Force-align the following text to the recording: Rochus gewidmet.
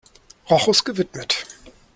Rochus 0.49 0.83
gewidmet. 0.83 1.45